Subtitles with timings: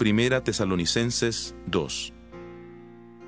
[0.00, 2.14] Primera Tesalonicenses 2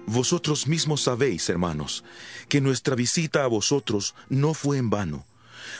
[0.07, 2.03] Vosotros mismos sabéis, hermanos,
[2.49, 5.27] que nuestra visita a vosotros no fue en vano,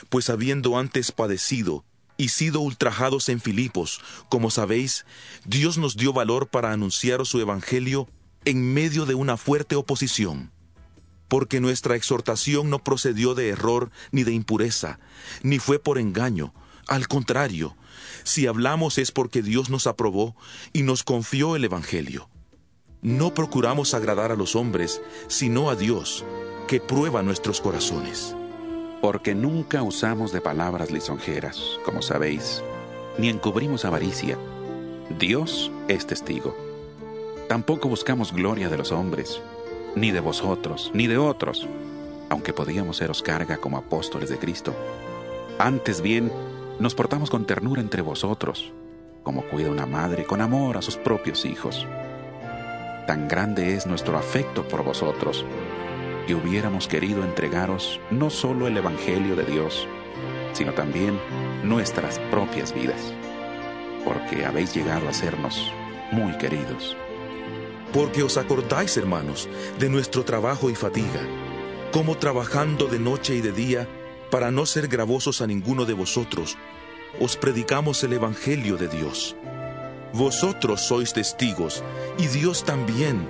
[0.09, 1.83] pues habiendo antes padecido
[2.15, 5.07] y sido ultrajados en Filipos, como sabéis,
[5.45, 8.07] Dios nos dio valor para anunciaros su evangelio
[8.45, 10.51] en medio de una fuerte oposición.
[11.27, 14.99] Porque nuestra exhortación no procedió de error ni de impureza,
[15.41, 16.53] ni fue por engaño,
[16.87, 17.75] al contrario,
[18.23, 20.35] si hablamos es porque Dios nos aprobó
[20.71, 22.29] y nos confió el Evangelio.
[23.01, 26.23] No procuramos agradar a los hombres, sino a Dios,
[26.67, 28.35] que prueba nuestros corazones.
[29.01, 32.63] Porque nunca usamos de palabras lisonjeras, como sabéis,
[33.17, 34.37] ni encubrimos avaricia.
[35.19, 36.55] Dios es testigo.
[37.49, 39.41] Tampoco buscamos gloria de los hombres,
[39.95, 41.67] ni de vosotros, ni de otros,
[42.29, 44.73] aunque podíamos seros carga como apóstoles de Cristo.
[45.59, 46.31] Antes bien,
[46.83, 48.73] nos portamos con ternura entre vosotros,
[49.23, 51.87] como cuida una madre con amor a sus propios hijos.
[53.07, 55.45] Tan grande es nuestro afecto por vosotros,
[56.27, 59.87] que hubiéramos querido entregaros no solo el Evangelio de Dios,
[60.51, 61.17] sino también
[61.63, 63.13] nuestras propias vidas,
[64.03, 65.71] porque habéis llegado a sernos
[66.11, 66.97] muy queridos.
[67.93, 69.47] Porque os acordáis, hermanos,
[69.79, 71.21] de nuestro trabajo y fatiga,
[71.93, 73.87] como trabajando de noche y de día,
[74.33, 76.57] para no ser gravosos a ninguno de vosotros,
[77.19, 79.35] os predicamos el Evangelio de Dios.
[80.11, 81.83] Vosotros sois testigos,
[82.17, 83.27] y Dios también,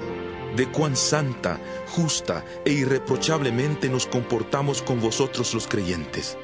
[0.56, 6.38] de cuán santa, justa e irreprochablemente nos comportamos con vosotros los creyentes.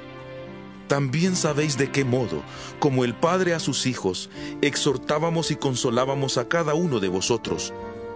[0.89, 2.43] También sabéis de qué modo,
[2.79, 4.29] como el Padre a sus hijos,
[4.61, 7.73] exhortábamos y consolábamos a cada uno de vosotros,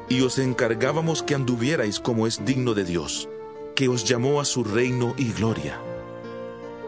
[0.09, 3.29] y os encargábamos que anduvierais como es digno de Dios,
[3.78, 5.79] que os llamó a su reino y gloria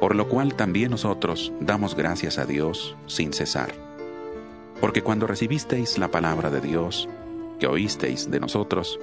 [0.05, 3.73] por lo cual también nosotros damos gracias a Dios sin cesar.
[4.79, 7.09] Porque cuando recibisteis la palabra de Dios,
[7.59, 8.99] que oísteis de nosotros,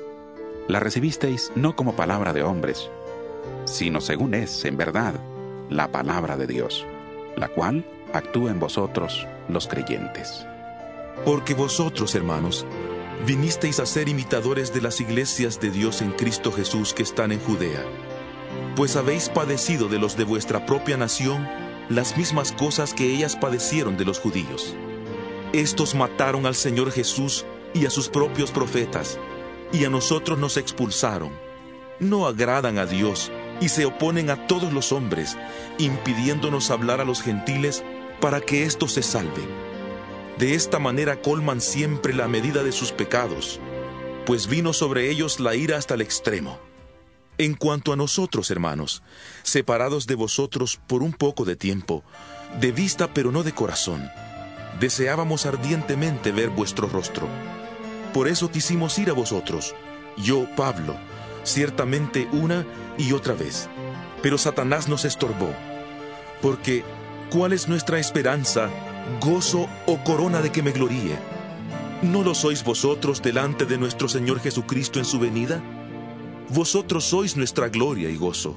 [0.68, 2.88] la recibisteis no como palabra de hombres,
[3.64, 5.14] sino según es, en verdad,
[5.70, 6.86] la palabra de Dios,
[7.34, 10.46] la cual actúa en vosotros los creyentes.
[11.24, 12.64] Porque vosotros, hermanos,
[13.26, 17.40] vinisteis a ser imitadores de las iglesias de Dios en Cristo Jesús que están en
[17.40, 17.82] Judea
[18.76, 21.48] pues habéis padecido de los de vuestra propia nación
[21.88, 24.74] las mismas cosas que ellas padecieron de los judíos.
[25.52, 29.18] Estos mataron al Señor Jesús y a sus propios profetas,
[29.72, 31.30] y a nosotros nos expulsaron.
[31.98, 33.30] No agradan a Dios
[33.60, 35.36] y se oponen a todos los hombres,
[35.78, 37.84] impidiéndonos hablar a los gentiles
[38.20, 39.48] para que éstos se salven.
[40.38, 43.60] De esta manera colman siempre la medida de sus pecados,
[44.24, 46.58] pues vino sobre ellos la ira hasta el extremo.
[47.42, 49.02] En cuanto a nosotros, hermanos,
[49.42, 52.04] separados de vosotros por un poco de tiempo,
[52.60, 54.08] de vista pero no de corazón,
[54.78, 57.26] deseábamos ardientemente ver vuestro rostro.
[58.14, 59.74] Por eso quisimos ir a vosotros,
[60.16, 60.94] yo, Pablo,
[61.42, 62.64] ciertamente una
[62.96, 63.68] y otra vez.
[64.22, 65.52] Pero Satanás nos estorbó,
[66.42, 66.84] porque
[67.28, 68.70] ¿cuál es nuestra esperanza,
[69.20, 71.18] gozo o corona de que me gloríe?
[72.02, 75.60] ¿No lo sois vosotros delante de nuestro Señor Jesucristo en su venida?
[76.54, 78.54] Vosotros sois nuestra gloria y gozo.